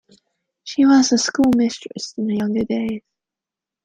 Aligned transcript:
She 0.63 0.83
was 0.83 1.11
a 1.11 1.19
schoolmistress 1.19 2.15
in 2.17 2.27
her 2.29 2.35
younger 2.37 2.63
days. 2.63 3.03